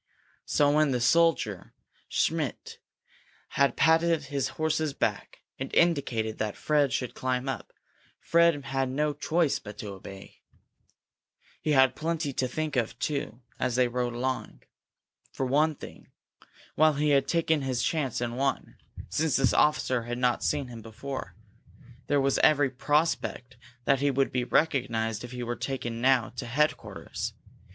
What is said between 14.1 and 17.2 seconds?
along. For one thing, while he